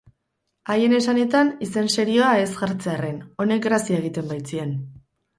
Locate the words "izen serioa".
1.65-2.29